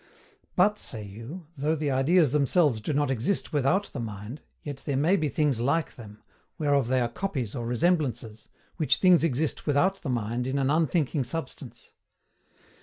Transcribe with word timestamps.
But, 0.55 0.79
say 0.79 1.03
you, 1.03 1.45
though 1.55 1.75
the 1.75 1.91
ideas 1.91 2.31
themselves 2.31 2.81
do 2.81 2.91
not 2.91 3.11
exist 3.11 3.53
without 3.53 3.83
the 3.93 3.99
mind, 3.99 4.41
yet 4.63 4.77
there 4.77 4.97
may 4.97 5.15
be 5.15 5.29
things 5.29 5.61
LIKE 5.61 5.93
them, 5.95 6.23
whereof 6.57 6.87
they 6.87 6.99
are 6.99 7.07
copies 7.07 7.53
or 7.53 7.67
resemblances, 7.67 8.49
which 8.77 8.97
things 8.97 9.23
exist 9.23 9.67
without 9.67 9.97
the 9.97 10.09
mind 10.09 10.47
in 10.47 10.57
an 10.57 10.71
unthinking 10.71 11.23
substance. 11.23 11.91